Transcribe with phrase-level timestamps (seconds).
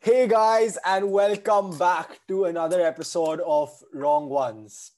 [0.00, 4.92] Hey guys, and welcome back to another episode of Wrong Ones.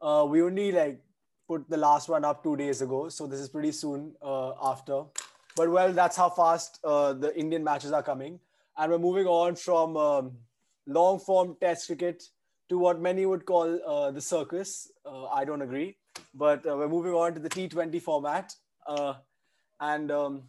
[0.00, 0.98] Uh, we only like
[1.46, 5.02] put the last one up two days ago, so this is pretty soon uh, after.
[5.56, 8.40] But well, that's how fast uh, the Indian matches are coming,
[8.78, 10.32] and we're moving on from um,
[10.86, 12.22] long form Test cricket
[12.70, 14.90] to what many would call uh, the circus.
[15.04, 15.98] Uh, I don't agree,
[16.32, 18.54] but uh, we're moving on to the T20 format,
[18.86, 19.14] uh,
[19.80, 20.44] and um,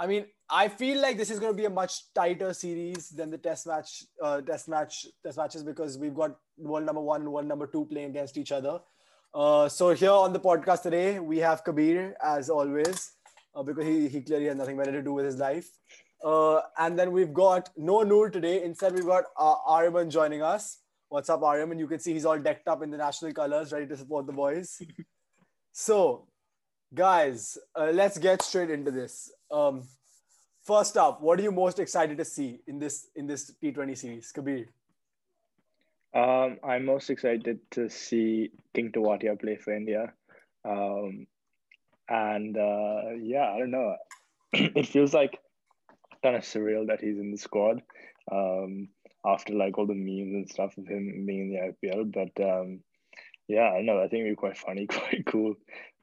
[0.00, 3.30] I mean, I feel like this is going to be a much tighter series than
[3.30, 7.30] the test match, uh, test match, test matches because we've got world number one and
[7.30, 8.80] world number two playing against each other.
[9.34, 13.12] Uh, so here on the podcast today, we have Kabir as always,
[13.54, 15.68] uh, because he, he clearly has nothing better to do with his life.
[16.24, 18.64] Uh, and then we've got no Noor today.
[18.64, 20.78] Instead, we've got uh, Aryaman joining us.
[21.10, 21.78] What's up, Aryaman?
[21.78, 24.32] You can see he's all decked up in the national colors, ready to support the
[24.32, 24.80] boys.
[25.72, 26.26] so,
[26.94, 29.30] guys, uh, let's get straight into this.
[29.50, 29.82] Um,
[30.62, 34.30] First up, what are you most excited to see in this in this T20 series,
[34.30, 34.66] Kabir?
[36.14, 40.12] Um, I'm most excited to see King Tewatia play for India,
[40.64, 41.26] um,
[42.08, 43.96] and uh, yeah, I don't know.
[44.52, 45.38] it feels like
[46.22, 47.82] kind of surreal that he's in the squad
[48.30, 48.88] um,
[49.24, 52.12] after like all the memes and stuff of him being in the IPL.
[52.12, 52.80] But um,
[53.48, 53.98] yeah, I know.
[53.98, 55.54] I think it'd be quite funny, quite cool.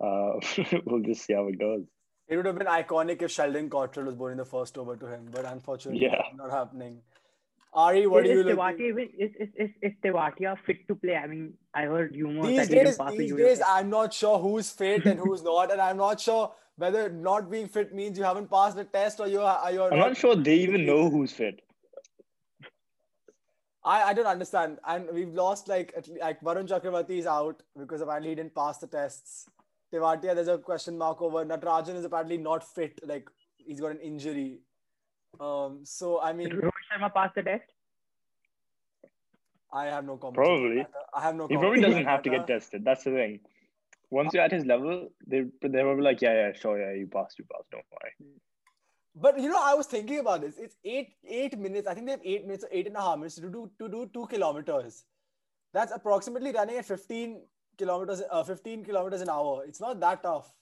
[0.02, 0.40] Uh,
[0.86, 1.86] we'll just see how it goes.
[2.28, 5.06] It would have been iconic if Sheldon Cottrell was born in the first over to
[5.08, 6.22] him, but unfortunately, Yeah.
[6.36, 7.02] not happening.
[7.74, 8.58] Ari, what is, do you is look?
[8.58, 11.16] Tewatia even is, is, is, is Tewatia fit to play?
[11.16, 13.62] I mean, I heard rumors These that didn't days, pass the these US days.
[13.68, 17.68] I'm not sure who's fit and who's not, and I'm not sure whether not being
[17.68, 20.56] fit means you haven't passed the test or you are you're I'm not sure they
[20.56, 21.62] even know who's fit.
[23.84, 24.80] I, I don't understand.
[24.86, 28.80] And we've lost like at like Varun Chakravarti is out because apparently he didn't pass
[28.80, 29.50] the tests.
[29.94, 31.46] Tewatia, there's a question mark over.
[31.46, 33.00] Natarajan is apparently not fit.
[33.06, 34.60] Like he's got an injury.
[35.40, 35.80] Um.
[35.84, 37.64] So I mean, Did Rohit Sharma pass the test?
[39.72, 40.36] I have no comment.
[40.36, 40.86] Probably.
[41.14, 41.48] I have no.
[41.48, 42.84] He probably doesn't have to get tested.
[42.86, 43.40] That's the thing.
[44.10, 47.08] Once you're at his level, they they will be like, yeah, yeah, sure, yeah, you
[47.08, 48.14] passed, you passed, don't worry.
[49.14, 50.56] But you know, I was thinking about this.
[50.58, 51.88] It's eight eight minutes.
[51.88, 53.90] I think they have eight minutes or eight and a half minutes to do to
[53.90, 55.04] do two kilometers.
[55.74, 57.42] That's approximately running at fifteen
[57.78, 58.22] kilometers.
[58.30, 59.64] Uh, fifteen kilometers an hour.
[59.68, 60.54] It's not that tough.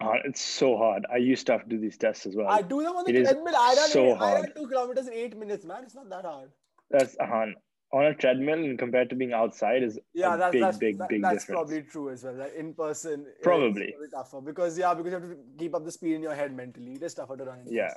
[0.00, 1.06] Uh, it's so hard.
[1.12, 2.48] I used to have to do these tests as well.
[2.48, 3.54] I do them on the It treadmill.
[3.56, 4.56] I run, so eight, I run hard.
[4.56, 5.84] two kilometers in eight minutes, man.
[5.84, 6.50] It's not that hard.
[6.90, 7.46] That's uh,
[7.92, 10.98] on a treadmill and compared to being outside is Yeah, a that's big, that's, big,
[10.98, 11.56] that- big that's difference.
[11.58, 12.34] probably true as well.
[12.34, 13.94] Like in person, it's Probably.
[14.12, 16.94] tougher because yeah, because you have to keep up the speed in your head mentally.
[16.94, 17.60] It is tougher to run.
[17.60, 17.94] In Yeah.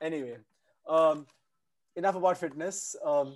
[0.00, 0.36] Anyway,
[0.88, 1.26] um,
[1.96, 2.94] enough about fitness.
[3.04, 3.34] Um,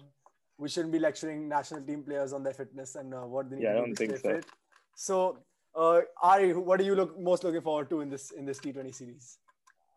[0.60, 3.62] we shouldn't be lecturing national team players on their fitness and uh, what they need
[3.64, 4.34] Yeah, I to do don't to think stay so.
[4.34, 4.46] fit.
[4.94, 5.38] So,
[5.74, 8.94] uh, Ari, what are you look most looking forward to in this in this T20
[8.94, 9.38] series?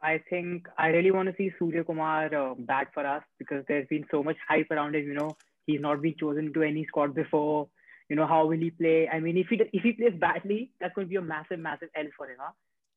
[0.02, 3.88] I think I really want to see Surya Kumar uh, bat for us because there's
[3.88, 5.06] been so much hype around him.
[5.08, 7.70] You know, he's not been chosen to any squad before.
[8.10, 9.10] You know, how will he play?
[9.10, 11.90] I mean, if he if he plays badly, that's going to be a massive, massive
[11.96, 12.38] L for him.
[12.40, 12.52] Huh?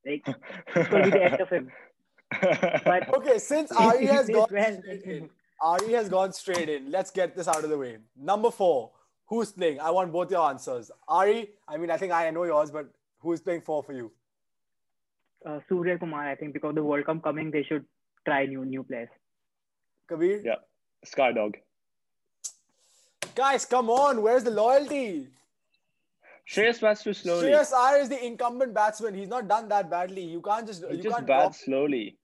[0.04, 0.24] Like
[0.74, 1.70] it's going to be the end of him.
[2.84, 5.30] But Okay, since if Ari has plays gone well, straight in,
[5.60, 6.90] Ari has gone straight in.
[6.90, 7.98] Let's get this out of the way.
[8.16, 8.90] Number four,
[9.26, 9.80] who's playing?
[9.80, 10.90] I want both your answers.
[11.08, 12.90] Ari, I mean, I think I know yours, but
[13.20, 14.12] who's playing four for you?
[15.46, 17.84] uh, Surya Kumar, I think because the World Cup coming, they should
[18.24, 19.08] try new new players.
[20.08, 20.42] Kabir?
[20.44, 20.56] yeah,
[21.04, 21.54] Skydog.
[23.34, 24.22] Guys, come on.
[24.22, 25.28] Where's the loyalty?
[26.48, 27.48] Shreyas bats too slowly.
[27.48, 29.14] Shreyas Iyer is the incumbent batsman.
[29.14, 30.22] He's not done that badly.
[30.22, 31.42] You can't just he you just can't drop.
[31.50, 32.18] bats slowly.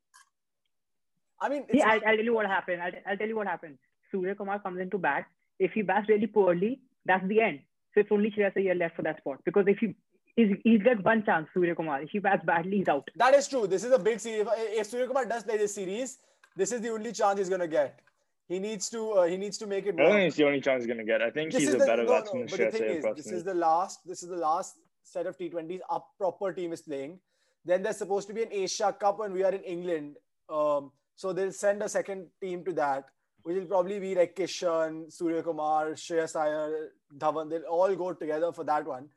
[1.42, 2.80] I mean, it's See, I'll, I'll tell you what happened.
[2.80, 3.78] I'll, I'll tell you what happened.
[4.10, 5.26] Surya Kumar comes into bat.
[5.58, 7.60] If he bats really poorly, that's the end.
[7.94, 9.40] So it's only Shreyas Iyer left for that spot.
[9.44, 9.94] Because if he
[10.36, 12.02] he's, he's got one chance, Surya Kumar.
[12.02, 13.08] If he bats badly, he's out.
[13.16, 13.66] that is true.
[13.66, 14.46] This is a big series.
[14.46, 16.18] If, if Surya Kumar does play this series,
[16.56, 18.00] this is the only chance he's gonna get.
[18.48, 20.60] He needs to uh, he needs to make it I don't think it's the only
[20.60, 21.22] chance he's gonna get.
[21.22, 23.04] I think This he's a the, better no, batsman no, than but the Shreyas thing
[23.04, 24.00] Iyer is, this is the last.
[24.06, 25.80] This is the last set of T20s.
[25.90, 27.18] A proper team is playing.
[27.64, 30.16] Then there's supposed to be an Asia Cup, and we are in England.
[30.48, 33.04] Um, so they'll send a second team to that,
[33.42, 37.50] which will probably be like Kishan, Surya Kumar, Shreyas Iyer, Dhawan.
[37.50, 39.08] They'll all go together for that one.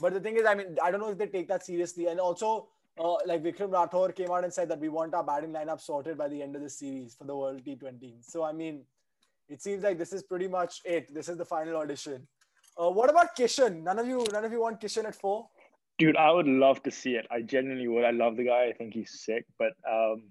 [0.00, 2.06] But the thing is, I mean, I don't know if they take that seriously.
[2.06, 2.68] And also,
[2.98, 6.18] uh, like Vikram Rathore came out and said that we want our batting lineup sorted
[6.18, 8.22] by the end of the series for the World T20.
[8.22, 8.84] So I mean,
[9.48, 11.12] it seems like this is pretty much it.
[11.14, 12.26] This is the final audition.
[12.80, 13.82] Uh, what about Kishan?
[13.82, 15.48] None of you, none of you want Kishan at four.
[15.98, 17.26] Dude, I would love to see it.
[17.30, 18.04] I genuinely would.
[18.04, 18.64] I love the guy.
[18.64, 20.24] I think he's sick, but um,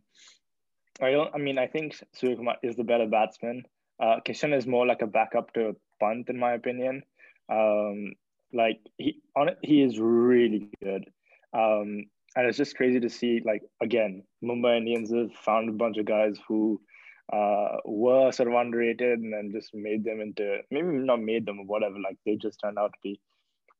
[1.01, 1.33] I don't.
[1.33, 3.63] I mean, I think Suryakumar is the better batsman.
[4.01, 7.03] Uh, Kishan is more like a backup to Pant, in my opinion.
[7.49, 8.13] Um,
[8.53, 11.05] like he on it, he is really good.
[11.53, 12.05] Um,
[12.35, 13.41] and it's just crazy to see.
[13.45, 16.81] Like again, Mumbai Indians have found a bunch of guys who
[17.31, 21.59] uh, were sort of underrated and then just made them into maybe not made them
[21.59, 21.95] or whatever.
[21.99, 23.19] Like they just turned out to be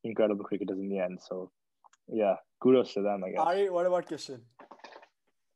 [0.04, 1.20] incredible cricketers in the end.
[1.22, 1.52] So
[2.08, 3.40] yeah, kudos to them, I guess.
[3.40, 4.42] Ari, what about Kishan?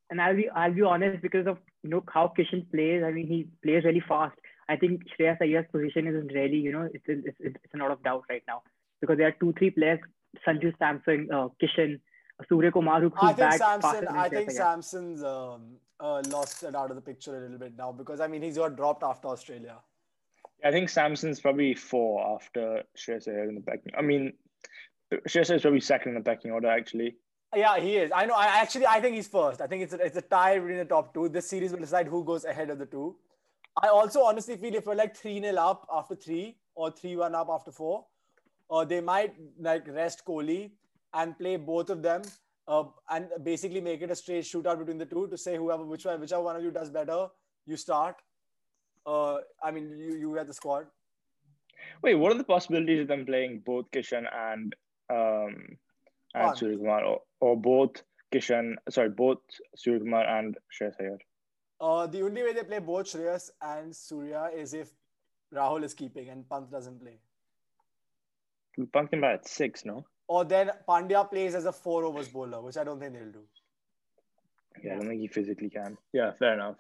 [0.09, 3.03] And I'll be I'll be honest because of you know how Kishan plays.
[3.03, 4.37] I mean, he plays really fast.
[4.67, 7.91] I think Shreyas Iyer's position isn't really you know it's it's it's, it's a lot
[7.91, 8.61] of doubt right now
[9.01, 9.99] because there are two three players
[10.45, 11.99] Sanju Samson, uh, Kishan,
[12.47, 14.07] Surya Kumar who I think Samson.
[14.07, 17.91] I think Samson's um, uh, lost it out of the picture a little bit now
[17.91, 19.77] because I mean he's got dropped after Australia.
[20.63, 23.79] I think Samson's probably four after Shreyas Iyer in the back.
[23.97, 24.33] I mean,
[25.27, 27.17] Shreyas is probably second in the pecking order actually.
[27.55, 28.11] Yeah, he is.
[28.13, 28.33] I know.
[28.35, 29.61] I actually I think he's first.
[29.61, 31.29] I think it's a, it's a tie between the top two.
[31.29, 33.15] This series will decide who goes ahead of the two.
[33.81, 37.35] I also honestly feel if we're like three 0 up after three or three one
[37.35, 38.05] up after four,
[38.69, 40.71] or uh, they might like rest Kohli
[41.13, 42.23] and play both of them
[42.67, 46.05] uh, and basically make it a straight shootout between the two to say whoever which
[46.05, 47.27] one whichever one of you does better,
[47.65, 48.15] you start.
[49.05, 50.87] Uh, I mean, you you get the squad.
[52.01, 54.75] Wait, what are the possibilities of them playing both Kishan and
[55.09, 55.77] um
[56.33, 58.01] and or, or both
[58.33, 58.75] Kishan?
[58.89, 59.37] Sorry, both
[59.77, 61.19] Suryakumar and Shreyas Iyer.
[61.79, 64.89] Uh, the only way they play both Shreyas and Surya is if
[65.53, 67.19] Rahul is keeping and Pant doesn't play.
[68.93, 70.05] Pant can bat at six, no?
[70.27, 73.43] Or then Pandya plays as a four overs bowler, which I don't think they'll do.
[74.83, 75.97] Yeah, I don't think he physically can.
[76.13, 76.77] Yeah, fair enough.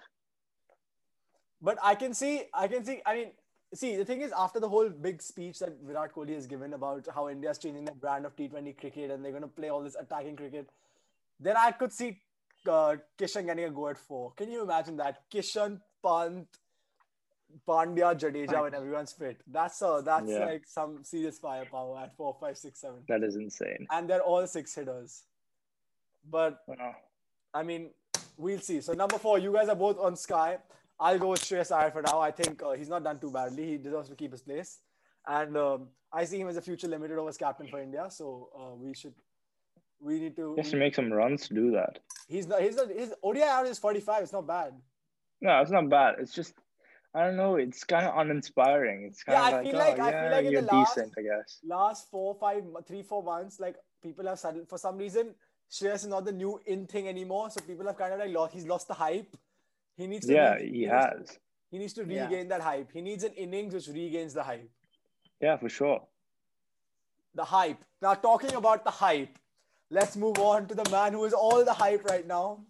[1.61, 3.31] But I can see, I can see, I mean,
[3.75, 7.07] see, the thing is, after the whole big speech that Virat Kohli has given about
[7.13, 9.95] how India's changing the brand of T20 cricket and they're going to play all this
[9.95, 10.69] attacking cricket,
[11.39, 12.21] then I could see
[12.67, 14.31] uh, Kishan getting a go at four.
[14.33, 15.29] Can you imagine that?
[15.31, 16.47] Kishan, Pant,
[17.67, 19.41] Pandya, Jadeja when everyone's fit.
[19.47, 20.45] That's a, that's yeah.
[20.45, 22.99] like some serious firepower at four, five, six, seven.
[23.07, 23.87] That is insane.
[23.91, 25.23] And they're all six hitters.
[26.29, 26.63] But
[27.53, 27.91] I mean,
[28.37, 28.81] we'll see.
[28.81, 30.57] So number four, you guys are both on Sky.
[30.99, 32.19] I'll go with Shreyas Iyer for now.
[32.19, 33.65] I think uh, he's not done too badly.
[33.71, 34.79] He deserves to keep his place.
[35.27, 38.07] And um, I see him as a future limited overs captain for India.
[38.09, 39.13] So uh, we should,
[39.99, 40.53] we need to.
[40.55, 41.99] He has to make some runs to do that.
[42.27, 44.23] He's not, he's not, his ODI average is 45.
[44.23, 44.73] It's not bad.
[45.41, 46.15] No, it's not bad.
[46.19, 46.53] It's just,
[47.13, 47.55] I don't know.
[47.55, 49.05] It's kind of uninspiring.
[49.09, 50.61] It's kind yeah, of I like, feel like, oh, I yeah, feel like in you're
[50.61, 51.59] the last, decent, I guess.
[51.65, 55.35] Last four, five, three, four months, like people have suddenly, for some reason,
[55.71, 57.49] Shreyas is not the new in thing anymore.
[57.49, 59.35] So people have kind of like lost, he's lost the hype.
[59.97, 60.33] He needs to.
[60.33, 61.29] Yeah, re- he has.
[61.29, 61.37] To,
[61.71, 62.43] he needs to regain yeah.
[62.49, 62.91] that hype.
[62.93, 64.69] He needs an innings which regains the hype.
[65.41, 66.01] Yeah, for sure.
[67.33, 67.83] The hype.
[68.01, 69.37] Now, talking about the hype,
[69.89, 72.61] let's move on to the man who is all the hype right now,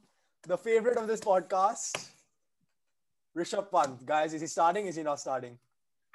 [0.48, 2.10] the favorite of this podcast,
[3.38, 4.06] Rishabh Pant.
[4.06, 4.88] Guys, is he starting?
[4.88, 5.58] Is he not starting?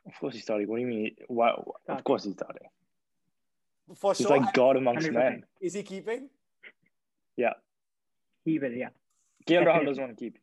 [0.07, 0.69] Of course he's starting.
[0.69, 1.17] What do you mean?
[1.29, 1.55] Why?
[1.89, 2.69] Of course he's starting.
[3.95, 4.39] For he's sure.
[4.39, 5.13] like God amongst 100%.
[5.13, 5.45] men.
[5.61, 6.29] Is he keeping?
[7.37, 7.55] Yeah.
[8.45, 8.89] He will, yeah.
[9.47, 10.39] KL Rahul doesn't want to keep.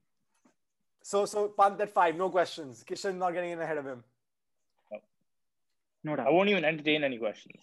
[1.08, 2.84] So, so Pant at five, no questions.
[2.86, 4.04] Kishan not getting in ahead of him.
[4.92, 4.98] No,
[6.04, 6.28] no doubt.
[6.28, 7.62] I won't even entertain any questions.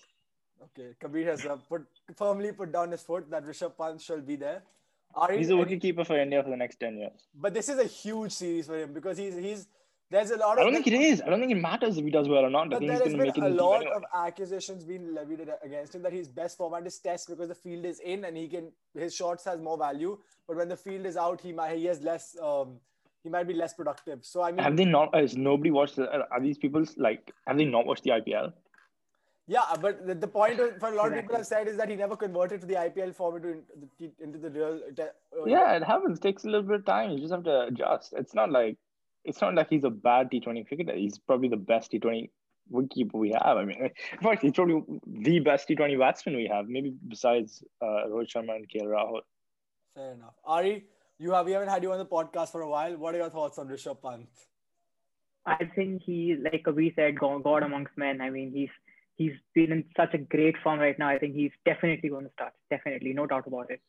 [0.62, 1.84] Okay, Kabir has uh, put
[2.16, 4.62] firmly put down his foot that Rishabh Pant shall be there.
[5.14, 7.26] Are he's a wicket keeper for India for the next ten years.
[7.34, 9.66] But this is a huge series for him because he's he's
[10.10, 10.60] there's a lot of.
[10.60, 11.20] I don't think it is.
[11.20, 12.70] I don't think it matters if he does well or not.
[12.70, 13.92] But I think there he's has been make a lot anyway.
[13.96, 17.84] of accusations being levied against him that his best format is Test because the field
[17.84, 20.18] is in and he can his shots has more value.
[20.48, 22.34] But when the field is out, he might he has less.
[22.42, 22.80] Um,
[23.24, 24.20] he might be less productive.
[24.22, 25.14] So I mean, have they not?
[25.14, 25.98] Has nobody watched?
[25.98, 27.32] Are these people like?
[27.48, 28.52] Have they not watched the IPL?
[29.46, 31.96] Yeah, but the, the point for a lot of people have said is that he
[31.96, 34.80] never converted to the IPL format into, into the real.
[34.98, 36.18] Uh, yeah, it happens.
[36.18, 37.10] It takes a little bit of time.
[37.10, 38.14] You just have to adjust.
[38.16, 38.76] It's not like
[39.24, 40.94] it's not like he's a bad T20 cricketer.
[40.94, 42.30] He's probably the best T20
[42.72, 43.56] wicketkeeper we have.
[43.56, 43.78] I mean,
[44.12, 48.56] in fact, he's probably the best T20 batsman we have, maybe besides uh, Rohit Sharma
[48.56, 49.20] and KL Rahul.
[49.94, 50.34] Fair enough.
[50.44, 50.84] Ari,
[51.18, 52.96] you have we haven't had you on the podcast for a while.
[52.96, 54.28] What are your thoughts on Rishabh Pant?
[55.46, 58.20] I think he, like we said, God amongst men.
[58.20, 58.70] I mean, he's
[59.16, 61.08] he's been in such a great form right now.
[61.08, 62.52] I think he's definitely going to start.
[62.70, 63.80] Definitely, no doubt about it.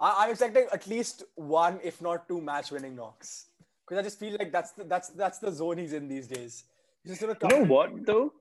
[0.00, 3.50] I, am expecting at least one, if not two, match-winning knocks.
[3.86, 6.64] Because I just feel like that's the, that's that's the zone he's in these days.
[7.02, 8.32] He's just gonna you know what though?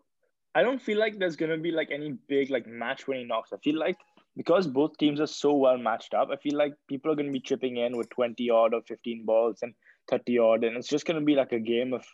[0.56, 3.52] I don't feel like there's gonna be like any big like match-winning knocks.
[3.52, 3.98] I feel like
[4.36, 7.40] because both teams are so well matched up, I feel like people are gonna be
[7.40, 9.74] chipping in with 20 odd or 15 balls and
[10.10, 12.06] 30 odd, and it's just gonna be like a game of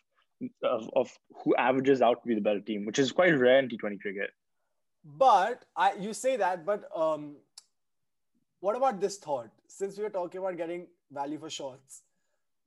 [0.64, 3.70] of, of who averages out to be the better team, which is quite rare in
[3.70, 4.32] T20 cricket.
[5.04, 7.36] But I, you say that, but um,
[8.60, 9.50] what about this thought?
[9.68, 12.02] Since we were talking about getting value for shots,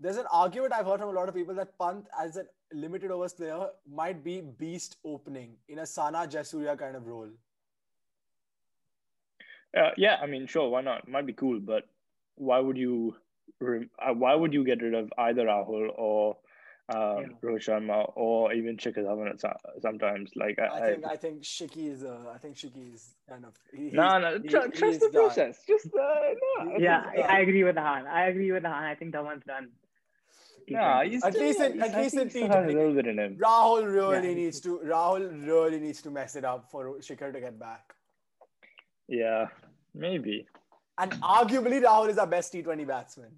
[0.00, 3.10] there's an argument I've heard from a lot of people that Pant, as a limited
[3.10, 7.28] overs player, might be beast opening in a Sanath Jayasuriya kind of role.
[9.76, 11.04] Uh, yeah, I mean, sure, why not?
[11.04, 11.84] It might be cool, but
[12.36, 13.16] why would you
[13.62, 16.36] uh, why would you get rid of either Rahul or
[16.94, 17.26] um, Yeah.
[17.42, 20.30] Rohit Sharma or even Shikhar Dhawan at sometimes?
[20.36, 23.54] Like I, I think I think Shiki is uh, I think Shiki is kind of
[23.76, 25.22] he, no, no, he- tr- he trust the done.
[25.24, 25.58] process.
[25.66, 26.72] Just uh, no.
[26.72, 28.06] I Yeah, I, I agree with the Han.
[28.06, 28.84] I agree with the Han.
[28.84, 29.68] I think Dhawan's done.
[30.66, 32.74] Yeah, he's At still- least in- at least think in he still has a T20.
[32.74, 33.36] little bit in him.
[33.36, 34.34] Rahul really Yeah.
[34.34, 37.94] needs to Rahul really needs to mess it up for Shikhar to get back.
[39.08, 39.46] Yeah,
[39.94, 40.46] maybe.
[40.98, 43.30] And arguably Rahul is our best T20 batsman.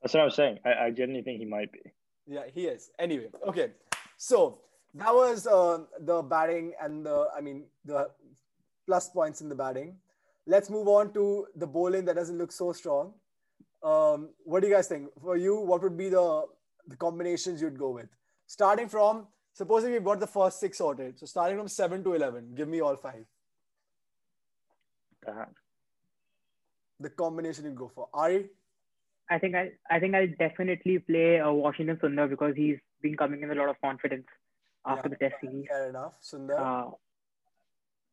[0.00, 0.58] That's what I was saying.
[0.64, 1.80] I, I genuinely think he might be.
[2.26, 2.90] Yeah, he is.
[2.98, 3.70] Anyway, okay.
[4.16, 4.58] So
[4.94, 8.08] that was uh, the batting and the, I mean, the
[8.86, 9.96] plus points in the batting.
[10.46, 13.12] Let's move on to the bowling that doesn't look so strong.
[13.82, 15.08] Um, what do you guys think?
[15.20, 16.46] For you, what would be the,
[16.88, 18.08] the combinations you'd go with?
[18.46, 21.18] Starting from, supposing we've got the first six sorted.
[21.18, 23.24] So starting from 7 to 11, give me all five.
[25.24, 25.46] Damn.
[27.00, 28.08] The combination you'd go for.
[28.14, 28.46] Ari?
[29.30, 33.42] I think I I think I'll definitely play uh, Washington Sundar because he's been coming
[33.42, 34.26] in with a lot of confidence
[34.86, 35.14] after Yeah.
[35.14, 35.66] the Test series.
[35.68, 36.14] Fair enough.
[36.22, 36.58] Sundar?
[36.58, 36.90] Uh,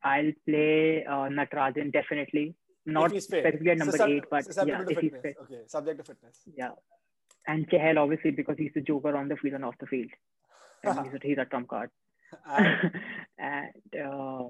[0.03, 2.55] I'll play uh, Natarajan definitely.
[2.85, 3.43] Not if he's fit.
[3.43, 5.35] specifically at number Suscept- eight, but susceptible yeah, if he's fit.
[5.43, 6.37] Okay, subject to fitness.
[6.55, 6.71] Yeah.
[7.47, 10.09] And Chahal obviously because he's the joker on the field and off the field.
[10.83, 11.89] And he's, a, he's a trump card.
[12.47, 12.91] And
[13.37, 14.43] and uh,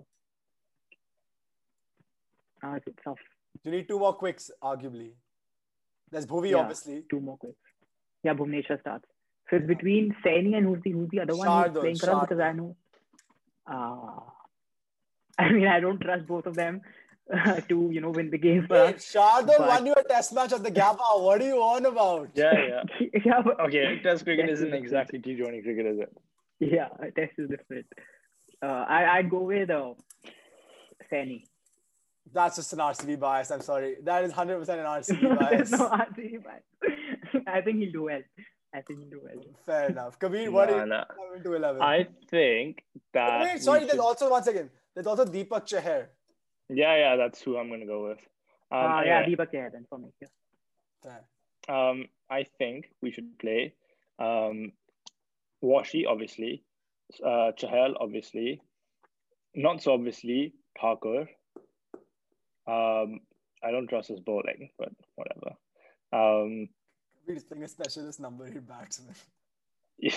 [2.64, 3.18] uh, it's tough.
[3.64, 5.12] you need two more quicks, arguably.
[6.12, 6.58] There's Bhuvi, Yeah.
[6.58, 7.04] obviously.
[7.10, 7.56] Two more quicks.
[8.24, 9.06] Yeah, Bhuvneshwar starts.
[9.50, 12.12] So it's between Saini and who's the who's the other one Shardul, who's playing for
[12.16, 12.76] us because I know.
[13.66, 14.20] Uh,
[15.40, 16.82] I mean, I don't trust both of them
[17.70, 19.12] to you know win the game for Wait, us.
[19.14, 21.22] Shardul but- won you a test match at the Gabba.
[21.24, 22.30] What are you on about?
[22.36, 22.84] Yeah, yeah.
[23.26, 26.18] yeah, but, Okay, Test cricket Test isn't is exactly T20 cricket, is it?
[26.60, 27.86] yeah, test is different.
[28.62, 29.94] Uh, I I'd go with uh,
[31.12, 31.44] Saini.
[32.34, 33.52] That's just an RCB bias.
[33.52, 33.96] I'm sorry.
[34.04, 35.72] That is 100% an RCB no, bias.
[35.72, 36.64] no RCB bias.
[37.48, 38.22] I think he'll do well.
[38.74, 39.44] I think he'll do well.
[39.66, 40.20] Fair enough.
[40.20, 41.44] Kabir, what Nah, are you nah.
[41.44, 41.82] to 11?
[41.82, 42.84] I think
[43.14, 43.42] that.
[43.42, 46.08] Wait, we sorry, should- there's also, one second, there's also Deepak Chahar.
[46.70, 48.20] Yeah, yeah, that's who I'm gonna go with.
[48.72, 50.10] Um, uh, yeah, anyway, Deepak Chahar then for me.
[50.22, 51.18] Yeah.
[51.68, 53.74] Um, I think we should play
[54.20, 54.72] um,
[55.64, 56.64] Washi, obviously,
[57.26, 58.62] uh, Chahal, obviously,
[59.56, 61.28] not so obviously, Thakur.
[62.70, 63.20] Um,
[63.64, 65.56] I don't trust his bowling, but whatever.
[66.14, 66.70] Um,
[67.22, 69.16] Kabir is playing a specialist number eight batsman.
[70.00, 70.16] yeah,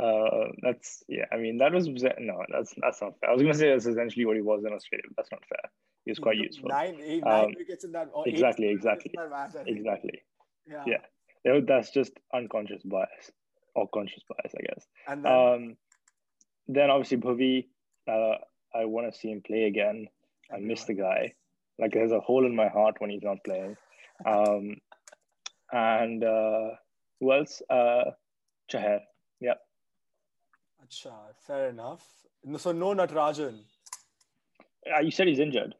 [0.00, 1.24] uh, that's yeah.
[1.32, 3.30] I mean, that was no, that's that's not fair.
[3.30, 5.04] I was gonna say that's essentially what he was in Australia.
[5.08, 5.70] But that's not fair.
[6.04, 6.68] He was quite He useful.
[6.68, 8.10] Nine, eight, nine Um, wickets in that.
[8.12, 10.22] Or exactly, exactly, match, Exactly.
[10.66, 10.84] Yeah.
[11.44, 11.60] Yeah.
[11.66, 13.32] That's just unconscious bias
[13.74, 14.86] or conscious bias, I guess.
[15.08, 15.76] And then, Um,
[16.68, 17.68] then obviously Bhuvi,
[18.06, 18.36] uh,
[18.74, 20.08] I want to see him play again.
[20.52, 21.34] I miss the guy.
[21.78, 23.76] Like there's a hole in my heart when he's not playing.
[24.24, 24.76] Um,
[25.72, 26.70] and uh,
[27.20, 27.62] who else?
[27.68, 28.04] Uh,
[28.70, 29.00] Chahar.
[29.40, 29.54] Yeah.
[30.84, 31.12] Acha,
[31.46, 32.04] fair enough.
[32.44, 33.60] No, so no Natarajan.
[34.94, 35.74] Uh, you said he's injured.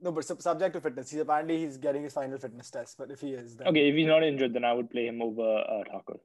[0.00, 1.10] No, but sub- subject to fitness.
[1.10, 2.96] He's apparently he's getting his final fitness test.
[2.98, 5.20] But if he is, then Okay, if he's not injured, then I would play him
[5.22, 6.18] over uh, Thakur.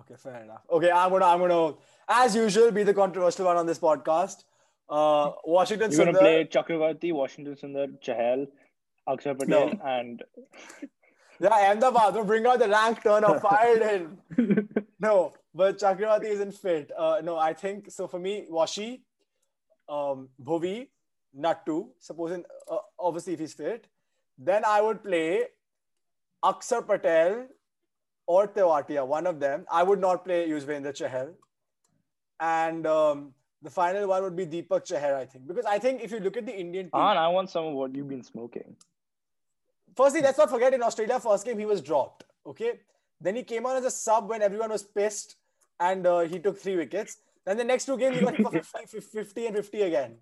[0.00, 0.62] Okay, fair enough.
[0.70, 1.74] Okay, I'm gonna, I'm gonna,
[2.08, 4.44] as usual, be the controversial one on this podcast.
[4.88, 8.46] Uh, Washington You're gonna play Chakravarti, Washington Sundar, Chahal,
[9.08, 9.80] Akshar Patel, No.
[9.84, 10.22] and
[11.40, 12.14] Yeah, Ahmedabad.
[12.14, 13.38] Don't bring out the rank turner.
[13.48, 14.68] Fired in.
[14.98, 16.90] No, but Chakravarti isn't fit.
[16.96, 18.08] Uh, no, I think so.
[18.08, 19.02] For me, Washi,
[19.88, 20.88] um, Bhuvi,
[21.38, 21.88] Nattu.
[22.00, 23.86] Supposing, uh, obviously, if he's fit,
[24.38, 25.44] then I would play
[26.44, 27.46] Akshar Patel
[28.26, 29.64] or Tewatia, one of them.
[29.70, 31.34] I would not play Yuzvendra Chahal.
[32.40, 35.46] And um, the final one would be Deepak Chahar, I think.
[35.46, 37.74] Because I think if you look at the Indian team, and I want some of
[37.74, 38.76] what you've been smoking.
[39.96, 42.24] firstly, let's not forget in Australia, first game he was dropped.
[42.46, 42.80] Okay.
[43.20, 45.36] Then he came on as a sub when everyone was pissed
[45.80, 47.18] and uh, he took three wickets.
[47.44, 50.16] Then the next two games he got for 50, 50 and 50 again.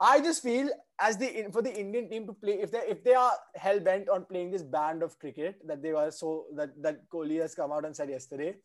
[0.00, 3.14] I just feel as the for the Indian team to play if they if they
[3.14, 7.08] are hell bent on playing this band of cricket that they were so that that
[7.08, 8.56] Kohli has come out and said yesterday,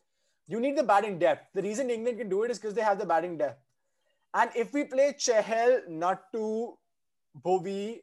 [0.47, 1.53] you need the batting depth.
[1.53, 3.61] The reason England can do it is because they have the batting depth.
[4.33, 6.75] And if we play Chahal, Nattu,
[7.43, 8.01] Bhuvi,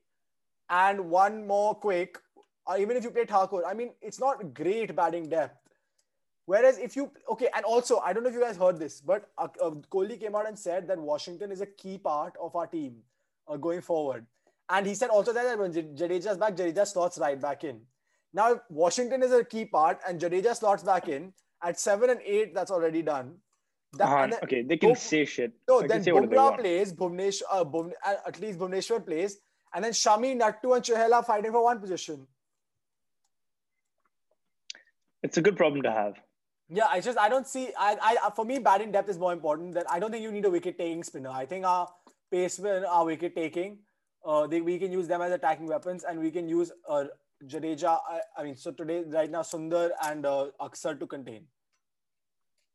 [0.69, 2.19] and one more quick,
[2.67, 5.57] or even if you play Thakur, I mean, it's not great batting depth.
[6.47, 9.31] Whereas if you, okay, and also, I don't know if you guys heard this, but
[9.37, 12.67] uh, uh, Kohli came out and said that Washington is a key part of our
[12.67, 12.99] team
[13.49, 14.27] uh, going forward.
[14.69, 17.81] And he said also that when Jadeja's back, Jadeja slots right back in.
[18.33, 22.55] Now, Washington is a key part and Jadeja slots back in at seven and eight,
[22.55, 23.37] that's already done.
[23.95, 25.53] That- Ah, and then- okay, they can say shit.
[25.69, 28.59] no, They then can say whatever they Bumrah plays, Bhuvnesh, uh, Bhuvne, uh, at least
[28.59, 29.39] Bhuvneshwar plays,
[29.73, 32.27] and then Shami, Nattu, and Chahal are fighting for one position.
[35.23, 36.15] It's a good problem to have.
[36.69, 37.69] Yeah, I just I don't see.
[37.79, 39.75] I, I for me, batting depth is more important.
[39.75, 41.31] That I don't think you need a wicket taking spinner.
[41.31, 41.89] I think our
[42.33, 43.79] pacemen, our wicket taking,
[44.25, 47.05] uh, they, we can use them as attacking weapons, and we can use uh,
[47.45, 47.99] Jadeja.
[48.09, 51.47] I, I mean, so today right now Sundar and uh, Akshar to contain.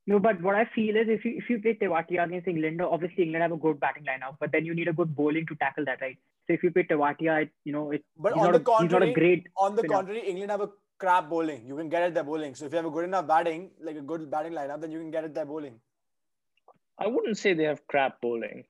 [0.08, 3.24] No, but what I feel is if you if you play Tewatia against England, obviously
[3.24, 5.86] England have a good batting lineup, but then you need a good bowling to tackle
[5.86, 6.18] that, right?
[6.48, 9.02] So if you play Tewatia, you know, it, But on not the a, he's not
[9.02, 9.48] contrary, a great.
[9.58, 9.94] on the spinner.
[9.94, 11.68] contrary, England have a crap bowling.
[11.68, 12.56] You can get at their bowling.
[12.56, 15.00] So if you have a good enough batting, like a good batting lineup, then you
[15.00, 15.80] can get at their bowling.
[16.98, 18.66] I wouldn't say they have crap bowling.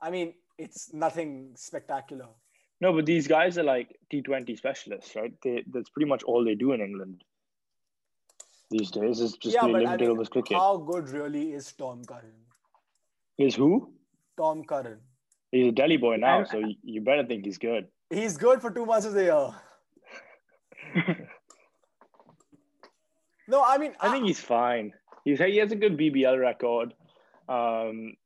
[0.00, 2.26] I mean, it's nothing spectacular.
[2.80, 5.32] No, but these guys are like T20 specialists, right?
[5.42, 7.22] They, that's pretty much all they do in England
[8.70, 9.20] these days.
[9.20, 10.56] Is just yeah, play but I limited overs cricket.
[10.56, 12.32] how good really is Tom Curran?
[13.38, 13.92] Is who?
[14.36, 14.98] Tom Curran.
[15.50, 17.86] He's a Delhi boy now, so you, you better think he's good.
[18.10, 19.54] He's good for two months of the year.
[23.46, 24.92] No, I mean, I think he's fine.
[25.24, 26.94] He's he has a good BBL record.
[27.48, 28.16] Um,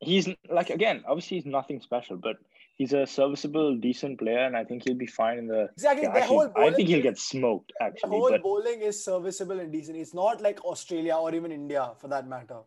[0.00, 2.36] he's like again, obviously he's nothing special, but
[2.76, 5.68] he's a serviceable, decent player, and I think he'll be fine in the.
[5.72, 6.04] exactly.
[6.04, 9.58] Yeah, actually, whole I think he'll get smoked the actually, whole but bowling is serviceable
[9.60, 9.96] and decent.
[9.96, 12.60] It's not like Australia or even India for that matter.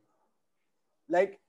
[1.09, 1.39] Like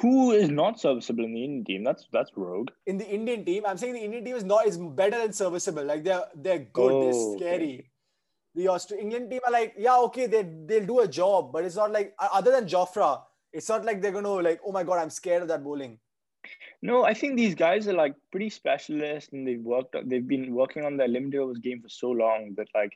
[0.00, 1.84] who is not serviceable in the Indian team?
[1.84, 2.70] That's that's rogue.
[2.86, 5.84] in the Indian team, I'm saying the Indian team is not is better than serviceable.
[5.84, 7.36] Like they're they're good, Oh, they're okay.
[7.38, 7.90] scary.
[8.56, 11.76] The Austra- England team are like, yeah, okay, they they'll do a job, but it's
[11.76, 15.10] not like other than Jofra, it's not like they're gonna like, oh my god, I'm
[15.10, 15.98] scared of that bowling.
[16.84, 19.96] No, I think these guys are like pretty specialist, and they've worked.
[20.04, 22.92] They've been working on their limited overs game for so long that like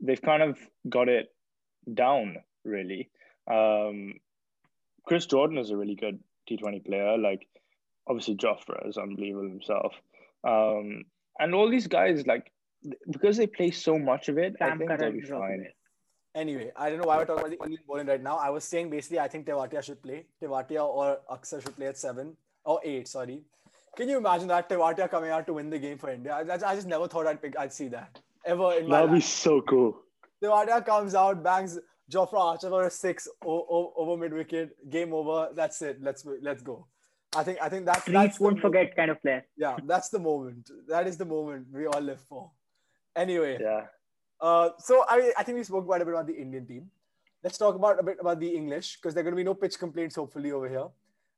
[0.00, 0.58] they've kind of
[0.88, 1.28] got it
[1.92, 2.38] down.
[2.64, 3.10] Really,
[3.46, 4.14] um,
[5.06, 7.18] Chris Jordan is a really good T Twenty player.
[7.18, 7.46] Like
[8.06, 9.92] obviously Jofra is unbelievable himself,
[10.42, 11.04] um,
[11.38, 12.50] and all these guys like
[13.10, 14.56] because they play so much of it.
[14.62, 15.58] I think they'll be fine.
[15.58, 15.74] there.
[16.34, 18.38] Anyway, I don't know why we're talking about the Indian bowling right now.
[18.38, 20.24] I was saying basically, I think Tewatia should play.
[20.42, 22.34] Tewatia or Akshar should play at seven
[22.70, 23.08] or eight.
[23.08, 23.42] Sorry.
[23.96, 26.32] Can you imagine that Tewatia coming out to win the game for India?
[26.34, 28.90] I, I just never thought I'd pick, I'd see that ever in my life.
[28.90, 29.96] That'll be so cool.
[30.42, 31.78] Tewatia comes out, bangs
[32.12, 35.48] Jofra Archer for a six o- o- over mid wicket, game over.
[35.54, 35.98] That's it.
[36.02, 36.86] Let's let's go.
[37.40, 39.44] I think I think that's Reese that's the won't mo- forget kind of player.
[39.56, 40.70] Yeah, that's the moment.
[40.88, 42.50] That is the moment we all live for.
[43.24, 43.82] Anyway, Yeah.
[44.40, 46.90] uh, so I, I think we spoke quite a bit about the Indian team.
[47.44, 49.54] Let's talk about a bit about the English because there are going to be no
[49.54, 50.88] pitch complaints hopefully over here,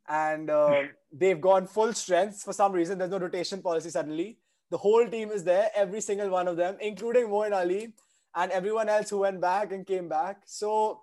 [0.09, 2.99] and uh, they've gone full strength for some reason.
[2.99, 4.39] There's no rotation policy suddenly.
[4.71, 7.93] The whole team is there, every single one of them, including Moeen Ali
[8.35, 10.43] and everyone else who went back and came back.
[10.47, 11.03] So,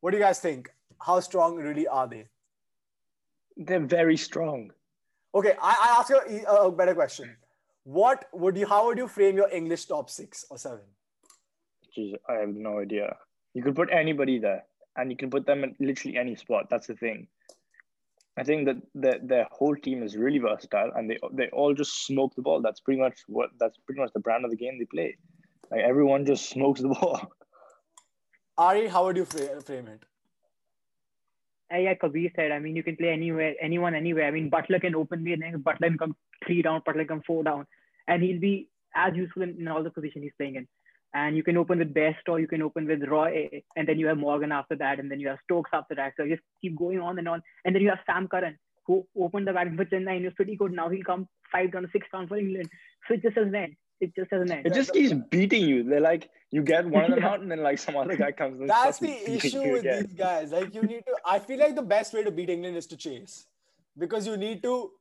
[0.00, 0.68] what do you guys think?
[1.00, 2.26] How strong really are they?
[3.56, 4.72] They're very strong.
[5.34, 7.36] Okay, I, I ask you a, a better question.
[7.84, 8.66] What would you?
[8.66, 10.80] How would you frame your English top six or seven?
[11.96, 13.16] Jeez, I have no idea.
[13.54, 14.64] You could put anybody there,
[14.96, 16.68] and you can put them in literally any spot.
[16.68, 17.28] That's the thing.
[18.40, 22.06] I think that the, their whole team is really versatile, and they they all just
[22.06, 22.62] smoke the ball.
[22.62, 25.18] That's pretty much what that's pretty much the brand of the game they play.
[25.70, 27.20] Like everyone just smokes the ball.
[28.56, 30.04] Ari, how would you frame it?
[31.72, 32.50] Uh, yeah, Kabir said.
[32.50, 34.26] I mean, you can play anywhere, anyone, anywhere.
[34.26, 35.58] I mean, Buttler can open the next.
[35.58, 36.80] Buttler can come three down.
[36.80, 37.66] Buttler can come four down,
[38.08, 40.66] and he'll be as useful in, in all the positions he's playing in.
[41.12, 44.06] And you can open with Best, or you can open with Roy, and then you
[44.06, 46.12] have Morgan after that, and then you have Stokes after that.
[46.16, 47.42] So just keep going on and on.
[47.64, 50.54] And then you have Sam Curran, who opened the batting for Chennai and was pretty
[50.56, 50.72] good.
[50.72, 52.68] Now he'll come five down, six down for England.
[53.08, 53.74] So it just doesn't end.
[54.00, 54.66] It just doesn't end.
[54.66, 55.82] It just keeps beating you.
[55.82, 57.28] They're like you get one of them Yeah.
[57.30, 58.60] out, and then like some other guy comes.
[58.60, 60.04] and That's the issue with again.
[60.04, 60.52] these guys.
[60.52, 61.16] Like you need to.
[61.24, 63.46] I feel like the best way to beat England is to chase,
[63.98, 64.92] because you need to.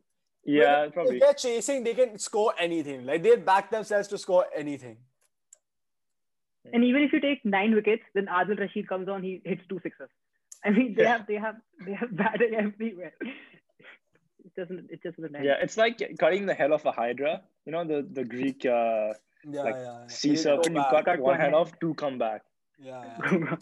[0.43, 1.17] Yeah, probably.
[1.17, 3.05] if they're chasing, they can score anything.
[3.05, 4.97] Like they back themselves to score anything.
[6.73, 9.79] And even if you take nine wickets, then Adil Rashid comes on, he hits two
[9.81, 10.09] sixes.
[10.63, 11.17] I mean, they Yeah.
[11.17, 13.13] have they have they have batting everywhere.
[13.21, 15.45] It doesn't it just doesn't end.
[15.45, 17.41] Yeah, it's like cutting the head off a hydra.
[17.65, 19.13] You know the the Greek uh,
[19.49, 19.83] Yeah, like yeah.
[19.83, 20.07] yeah.
[20.07, 20.75] sea They serpent.
[20.75, 21.53] You cut, Cut one one head head.
[21.53, 22.41] off, two come back.
[22.77, 23.55] Yeah, yeah.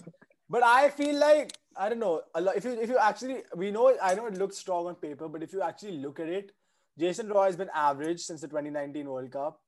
[0.50, 2.22] But I feel like I don't know.
[2.34, 4.96] A lot, if you if you actually we know I know it looks strong on
[4.96, 6.52] paper, but if you actually look at it,
[6.98, 9.60] Jason Roy has been average since the 2019 World Cup.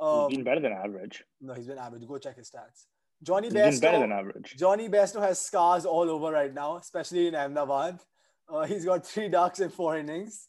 [0.00, 1.24] Um, He's been better than average.
[1.40, 2.06] no, he's been average.
[2.06, 2.86] Go check his stats.
[3.22, 4.56] Jonny He's been better than average.
[4.58, 8.00] Jonny Bairstow has scars all over right now, especially in Ahmedabad.
[8.48, 10.48] Uh, he's got three ducks in four innings.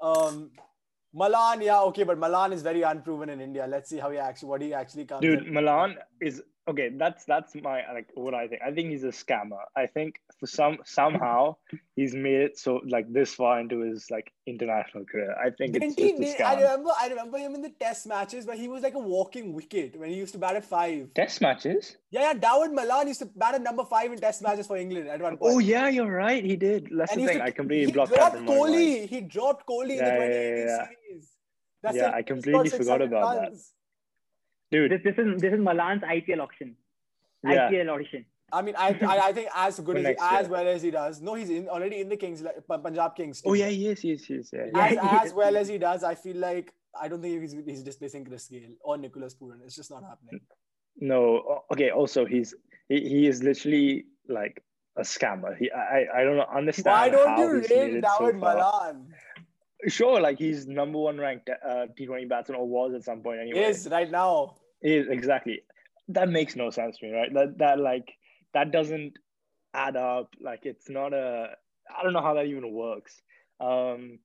[0.00, 0.50] Um,
[1.14, 3.66] Malan, yeah, okay, but Malan is very unproven in India.
[3.66, 5.22] Let's see how he actually what he actually comes.
[5.22, 5.52] Dude, in.
[5.54, 8.62] Malan is okay, that's that's my like what I think.
[8.66, 9.60] I think he's a scammer.
[9.76, 11.56] I think for some somehow
[11.96, 15.34] he's made it so like this far into his like international career.
[15.38, 16.46] I think it's he, just a scam.
[16.46, 19.52] I remember I remember him in the test matches where he was like a walking
[19.52, 21.12] wicket when he used to bat at five.
[21.14, 21.96] Test matches.
[22.10, 25.08] Yeah, yeah, Dawid Malan used to bat at number five in test matches for England
[25.08, 25.54] at one point.
[25.54, 26.44] Oh yeah, you're right.
[26.44, 26.88] He did.
[26.96, 27.38] That's And the he thing.
[27.38, 28.36] to- I completely he blocked dropped.
[28.36, 29.08] Kohli.
[29.08, 30.86] He dropped Kohli in the Yeah, yeah, 2018 yeah, yeah.
[30.86, 31.28] series.
[31.82, 32.10] That's Yeah.
[32.14, 33.52] I completely forgot 600 about that.
[34.72, 34.90] Runs.
[34.90, 35.04] Dude.
[35.04, 36.76] This this is this is Malan's IPL auction.
[37.44, 37.70] Yeah.
[37.70, 38.24] IPL audition.
[38.52, 41.22] I mean, I, I, I think as good as he, as well as he does.
[41.22, 43.42] No, he's in, already in the Kings, like, Punjab Kings.
[43.46, 44.66] Oh yeah, yes, yes, yes, yeah.
[44.74, 47.56] Yeah, As, he- as well as he does, I feel like I don't think he's,
[47.64, 49.62] he's displacing Chris Gayle or Nicholas Pooran.
[49.64, 50.40] It's just not happening.
[50.98, 51.90] No, okay.
[51.90, 52.54] Also, he's
[52.88, 54.62] he, he is literally like
[54.96, 55.56] a scammer.
[55.56, 56.94] He I I don't understand.
[56.94, 58.38] Why don't how you he's made rate it so Dawid.
[58.38, 59.14] Malan?
[59.88, 63.60] Sure, like he's number one ranked uh, T20 batsman or was at some point anyway.
[63.60, 64.56] Is right now.
[64.82, 65.62] Is exactly.
[66.08, 67.32] That makes no sense to me, right?
[67.32, 68.12] That that like
[68.54, 69.14] that doesn't
[69.72, 70.34] add up.
[70.40, 71.56] Like it's not a.
[71.96, 73.20] I don't know how that even works.
[73.60, 74.18] Um,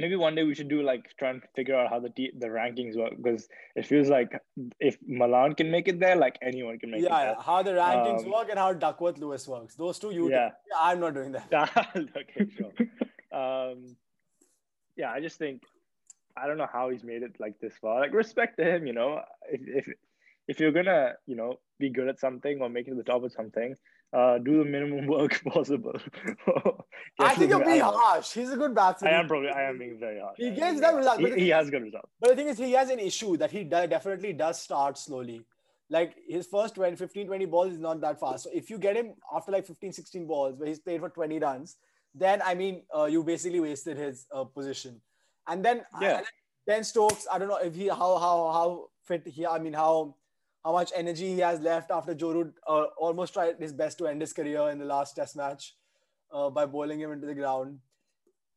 [0.00, 2.46] maybe one day we should do like try and figure out how the t- the
[2.46, 4.32] rankings work because it feels like
[4.78, 7.72] if Malan can make it there, like anyone can make Yeah, it yeah, how the
[7.72, 9.74] rankings Um, work and how Duckworth Lewis works.
[9.76, 10.30] Those two, you.
[10.30, 10.50] Yeah.
[10.70, 11.50] Yeah, I'm not doing that.
[11.96, 12.72] okay, sure.
[13.40, 13.96] um,
[14.96, 15.62] yeah, I just think
[16.42, 18.00] I don't know how he's made it like this far.
[18.00, 19.20] Like respect to him, you know.
[19.50, 19.94] If if
[20.48, 23.22] if you're gonna, you know, be good at something or make it to the top
[23.22, 23.74] of something,
[24.12, 25.94] uh, do the minimum work possible.
[27.18, 28.32] I think you're Definitely, being harsh.
[28.32, 29.12] He's a good batsman.
[29.12, 30.36] I am probably I am being very harsh.
[30.38, 31.30] He gets being them very results, harsh.
[31.30, 32.10] but He, he has good results.
[32.20, 35.42] But the thing is, he has an issue that he definitely does start slowly.
[35.88, 38.44] Like his first 20, 15, 20 balls is not that fast.
[38.44, 41.38] So if you get him after like 15, 16 balls where he's played for 20
[41.40, 41.76] runs,
[42.14, 45.00] then I mean, uh, you basically wasted his uh, position.
[45.46, 46.18] And then, Yeah.
[46.18, 46.26] and
[46.66, 50.14] then Stokes, I don't know if he, how, how, how fit he, I mean, how,
[50.64, 54.06] how much energy he has left after Joe Root uh, almost tried his best to
[54.06, 55.74] end his career in the last test match
[56.32, 57.78] uh, by bowling him into the ground.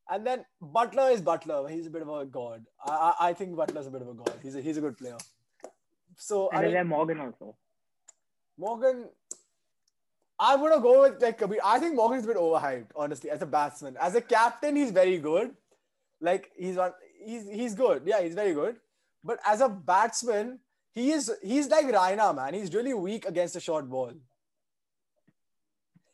[0.10, 1.70] And then Buttler is Buttler.
[1.70, 2.66] He's a bit of a god.
[2.86, 4.34] I, I, I think Buttler's a bit of a god.
[4.44, 5.18] He's a, he's a good player.
[6.18, 7.56] So I And then mean, Morgan also.
[8.58, 9.06] Morgan,
[10.40, 11.60] I'm gonna go with like Kabir.
[11.64, 13.96] I think Morgan's a bit overhyped, honestly, as a batsman.
[14.00, 15.56] As a captain, he's very good.
[16.28, 16.92] Like he's on,
[17.30, 18.04] he's he's good.
[18.12, 18.78] Yeah, he's very good.
[19.24, 20.60] But as a batsman,
[21.00, 22.54] he is he's like Raina, man.
[22.60, 24.14] He's really weak against a short ball.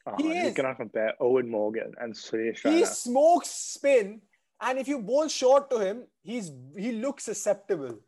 [0.07, 0.55] Uh, He you is.
[0.55, 2.87] cannot compare Eoin Morgan and Suresh He Raina.
[2.87, 4.21] smokes spin,
[4.61, 7.99] and if you bowl short to him, he's he looks susceptible.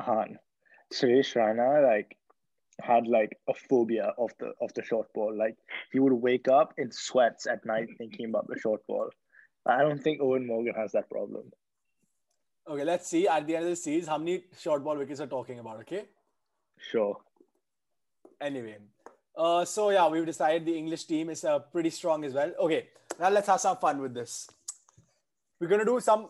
[0.00, 0.38] Han.
[0.92, 2.16] Suresh Raina like
[2.80, 5.32] had like a phobia of the of the short ball.
[5.44, 5.56] Like
[5.92, 9.08] he would wake up in sweats at night thinking about the short ball.
[9.66, 11.52] I don't think Eoin Morgan has that problem.
[12.68, 15.26] Okay, let's see at the end of the series how many short ball wickets are
[15.26, 15.80] talking about.
[15.80, 16.04] Okay.
[16.78, 17.16] Sure.
[18.40, 18.76] Anyway,
[19.36, 22.52] uh, so yeah, we've decided the English team is uh, pretty strong as well.
[22.60, 24.48] Okay, now let's have some fun with this.
[25.58, 26.28] We're gonna do some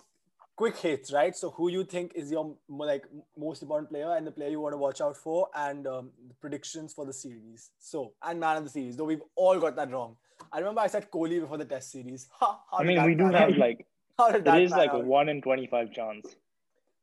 [0.54, 1.36] quick hits, right?
[1.36, 3.04] So who you think is your like
[3.36, 6.34] most important player and the player you want to watch out for, and um, the
[6.34, 7.70] predictions for the series.
[7.78, 10.16] So and man of the series, though we've all got that wrong.
[10.52, 12.28] I remember I said Kohli before the Test series.
[12.40, 13.58] Ha, I mean, we do pan have out?
[13.58, 13.86] like
[14.18, 16.36] How did that it is pan like a one in twenty five chance.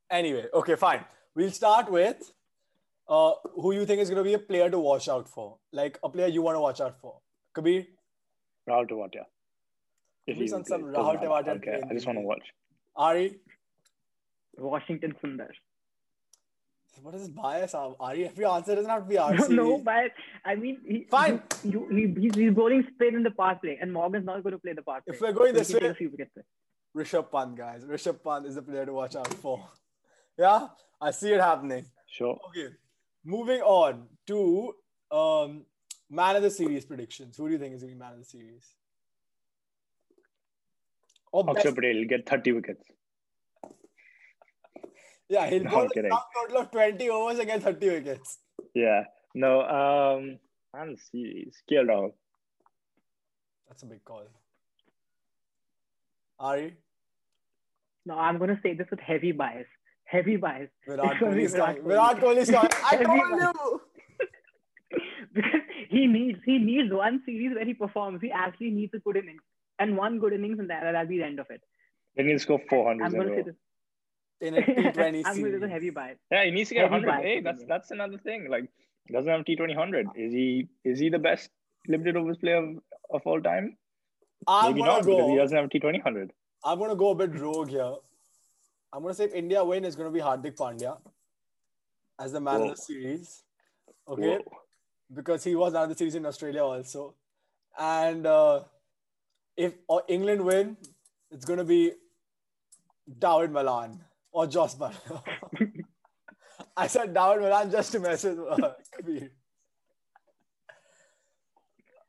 [0.09, 1.03] Anyway, okay, fine.
[1.35, 2.31] We'll start with
[3.07, 5.97] uh, who you think is going to be a player to watch out for, like
[6.03, 7.15] a player you want to watch out for.
[7.53, 7.85] Kabir,
[8.69, 9.23] Rahul Tewatia.
[10.27, 11.23] If Give me some- plays, some doesn't Rahul.
[11.23, 12.43] Tewatia Okay, I just want to watch.
[12.95, 13.39] Ari.
[14.57, 15.49] Washington Sundar.
[17.01, 17.73] What is this bias?
[17.73, 19.49] Ar- Ari, if your answer doesn't have to be RCB.
[19.49, 20.11] No, no, but
[20.45, 21.41] I mean, he, Fine.
[21.63, 24.53] You, you, he, he's, he's bowling spin in the power play, and Morgan's not going
[24.53, 25.15] to play the power play.
[25.15, 26.43] If we're going So this he can way- take a few.
[26.95, 27.83] Rishabh Pant, guys.
[27.83, 29.67] Rishabh Pant is the player to watch out for.
[30.37, 30.67] Yeah,
[30.99, 31.85] I see it happening.
[32.07, 32.39] Sure.
[32.49, 32.73] Okay,
[33.23, 34.73] moving on to
[35.11, 35.65] um,
[36.09, 37.37] man of the series predictions.
[37.37, 38.65] Who do you think is going to be man of the series?
[41.31, 42.83] Oh, best- Akshar Patel will get 30 wickets.
[45.33, 48.39] Yeah, he'll No, bowl a total of 20 overs and get 30 wickets.
[48.75, 49.03] Yeah.
[49.35, 50.39] No, um,
[50.73, 51.55] man of the series.
[51.69, 52.11] KL Rahul.
[53.67, 54.23] That's a big call.
[56.39, 56.75] Ari,
[58.05, 59.67] No, I'm going to say this with heavy bias.
[60.05, 60.69] Heavy bias.
[60.87, 61.83] Virat It's gonna be Kohli's Virat coming.
[61.83, 61.87] Kohli.
[61.87, 62.71] Virat Kohli's coming.
[62.85, 63.55] I Heavy told bias.
[63.63, 63.81] you.
[65.33, 68.19] because he needs he needs one series where he performs.
[68.21, 69.41] He actually needs a good innings
[69.79, 71.61] and one good innings, and that, that'll be the end of it.
[72.15, 73.55] Then he'll score 400 I'm going to say this.
[74.41, 75.61] In a T20 I'm going to series.
[75.61, 76.17] say heavy bias.
[76.31, 77.23] Yeah, he needs to get Heavy 100.
[77.23, 78.49] Hey, that's that's another thing.
[78.49, 78.69] Like,
[79.11, 80.07] doesn't have T20 100.
[80.15, 81.49] Is he is he the best
[81.87, 82.77] limited overs player of,
[83.11, 83.77] of all time?
[84.47, 86.31] I'm Maybe gonna not because he doesn't have T20 100.
[86.65, 87.93] I'm gonna go a bit rogue here.
[88.91, 90.97] I'm gonna say if India win, it's gonna be Hardik Pandya
[92.19, 93.43] as the man of the series.
[94.07, 94.37] Okay.
[94.37, 94.41] Whoa.
[95.13, 97.15] because he was man of the series in Australia also.
[97.79, 98.63] And uh,
[99.57, 100.77] if or England win,
[101.31, 101.93] it's going to be
[103.19, 103.99] Dawid Malan
[104.33, 105.21] or Jos Buttler.
[106.75, 109.29] I said Dawid Malan just to mess with uh, Kabir.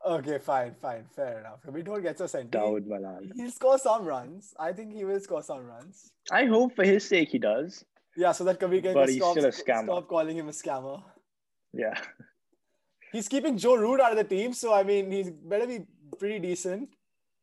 [0.05, 1.59] Okay, fine, fine, fair enough.
[1.71, 2.51] We don't get so sent.
[2.51, 3.31] Dawid Malan.
[3.35, 4.53] He'll score some runs.
[4.59, 6.11] I think he will score some runs.
[6.31, 7.83] I hope for his sake he does.
[8.15, 9.85] Yeah, so that Kabir can But just he's stop, still a scammer.
[9.85, 11.01] stop calling him a scammer.
[11.73, 11.95] Yeah.
[13.11, 15.85] He's keeping Joe Root out of the team, so I mean, he's better be
[16.19, 16.89] pretty decent.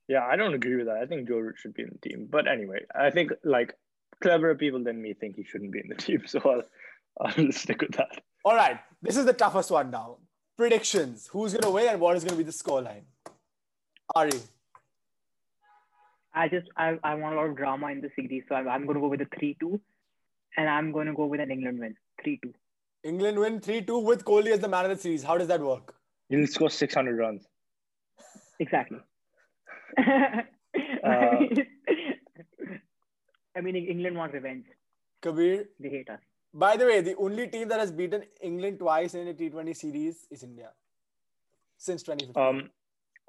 [0.08, 0.96] Yeah, I don't agree with that.
[0.96, 2.28] I think Joe Root should be in the team.
[2.30, 3.74] But anyway, I think like
[4.22, 6.22] cleverer people than me think he shouldn't be in the team.
[6.26, 6.62] So I'll,
[7.20, 8.22] I'll stick with that.
[8.44, 10.18] All right, this is the toughest one now.
[10.56, 13.04] Predictions: Who's gonna win and what is gonna be the scoreline?
[14.14, 14.40] Ari,
[16.34, 18.84] I just I, I want a lot of drama in the series, so I'm, I'm
[18.86, 19.80] going to go with a three-two,
[20.56, 22.52] and I'm going to go with an England win, three-two.
[23.04, 25.22] England win three-two with Kohli as the man of the series.
[25.22, 25.94] How does that work?
[26.28, 27.46] He'll score 600 runs.
[28.58, 28.98] Exactly.
[31.04, 31.48] Uh, I
[33.62, 34.66] mean, England wants revenge.
[35.20, 35.64] Kabir.
[35.80, 36.20] They hate us.
[36.54, 40.26] By the way, the only team that has beaten England twice in a T20 series
[40.30, 40.70] is India
[41.78, 42.42] since 2015.
[42.42, 42.70] Um,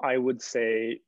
[0.02, 1.00] I would say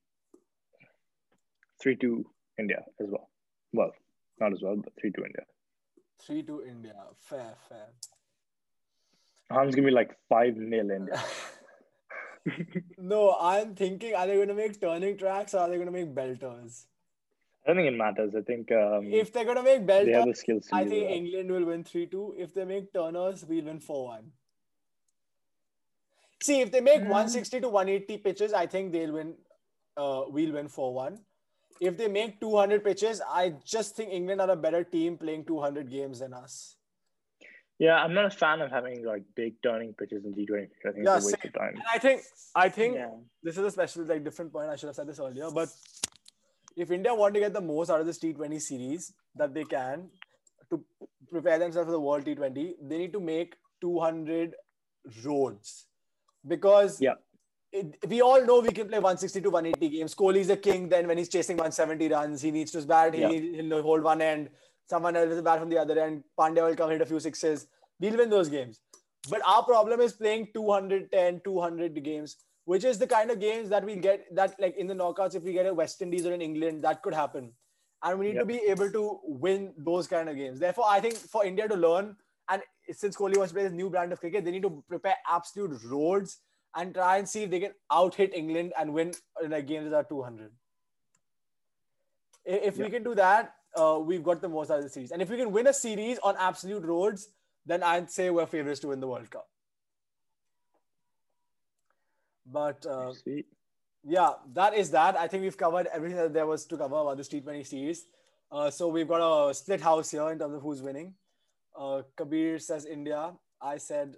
[1.81, 2.25] 3 2
[2.57, 3.29] India as well.
[3.73, 3.91] Well,
[4.39, 5.43] not as well, but 3 2 India.
[6.25, 6.95] Three to India.
[7.19, 7.87] Fair, fair.
[9.51, 11.21] Han's gonna be like 5 nil India.
[12.97, 15.91] no, I'm thinking: Are they going to make turning tracks or are they going to
[15.91, 16.85] make belters?
[17.65, 18.35] I don't think it matters.
[18.35, 20.85] I think um, If they're going to make they have the belters, skills to I
[20.85, 21.13] think that.
[21.15, 22.35] England will win 3 2.
[22.37, 24.31] If they make turners, we'll win 4 1.
[26.43, 27.09] See, if they make Mm.
[27.09, 29.35] 160 to 180 pitches, I think they'll win.
[29.97, 31.19] Uh, we'll win 4 1.
[31.81, 35.89] If they make 200 pitches, I just think England are a better team playing 200
[35.89, 36.75] games than us.
[37.79, 40.69] Yeah, I'm not a fan of having like big turning pitches in T20.
[40.87, 41.49] I think Yeah, it's a waste same.
[41.49, 41.73] of time.
[41.73, 42.21] And I think,
[42.55, 43.09] I think Yeah.
[43.43, 44.69] this is a special, like, different point.
[44.69, 45.49] I should have said this earlier.
[45.51, 45.67] But
[46.75, 50.09] if India want to get the most out of this T20 series that they can
[50.69, 50.83] to
[51.29, 54.55] prepare themselves for the World T20, they need to make 200
[55.23, 55.87] roads.
[56.47, 57.15] Because Yeah.
[57.71, 60.15] it, we all know we can play 160 to 180 games.
[60.15, 60.89] Kohli's a king.
[60.89, 63.13] Then when he's chasing 170 runs, he needs to bat.
[63.13, 63.29] He, Yeah.
[63.61, 64.49] He'll hold one end.
[64.89, 66.23] Someone else will bat from the other end.
[66.39, 67.67] Pandya will come hit a few sixes.
[67.99, 68.81] We'll win those games.
[69.29, 73.83] But our problem is playing 210, 200 games, which is the kind of games that
[73.85, 76.41] we get that like in the knockouts, if we get a West Indies or in
[76.41, 77.51] England, that could happen.
[78.03, 80.59] And we need to be able to win those kind of games.
[80.59, 82.15] Therefore, I think for India to learn,
[82.49, 85.15] and since Kohli wants to play this new brand of cricket, they need to prepare
[85.27, 86.39] absolute roads
[86.75, 89.89] and try and see if they can out hit England and win in a game
[89.89, 90.51] that are 200.
[92.47, 95.11] I- If we can do that, uh, we've got the most out of the series.
[95.11, 97.29] And if we can win a series on absolute roads,
[97.65, 99.49] then I'd say we're favorites to win the World Cup.
[102.45, 103.13] But uh,
[104.03, 105.17] yeah, that is that.
[105.17, 108.05] I think we've covered everything that there was to cover about this T20 series.
[108.51, 111.13] Uh, so we've got a split house here in terms of who's winning.
[111.77, 113.33] Uh, Kabir says India.
[113.61, 114.15] I said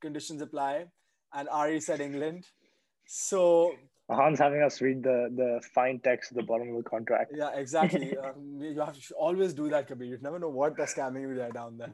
[0.00, 0.86] conditions apply.
[1.32, 2.44] And Ari said England.
[3.06, 3.74] So
[4.10, 7.32] Han's having us read the, the fine text at the bottom of the contract.
[7.34, 8.16] yeah, exactly.
[8.24, 10.06] um, you have to always do that, Kabir.
[10.06, 11.92] You never know what they're scamming you there down there.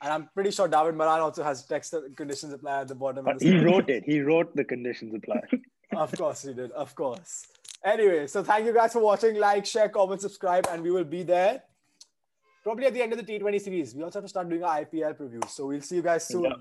[0.00, 3.24] And I'm pretty sure David Moran also has text conditions apply at the bottom.
[3.24, 4.04] But uh, the he wrote it.
[4.06, 5.40] He wrote the conditions apply.
[5.96, 6.70] of course he did.
[6.72, 7.46] Of course.
[7.84, 9.36] Anyway, so thank you guys for watching.
[9.36, 11.62] Like, share, comment, subscribe, and we will be there
[12.62, 13.94] probably at the end of the T20 series.
[13.94, 15.48] We also have to start doing our IPL previews.
[15.50, 16.44] So we'll see you guys soon.
[16.44, 16.56] Yeah.